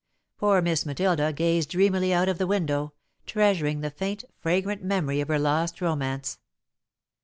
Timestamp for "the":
2.39-2.47, 3.81-3.91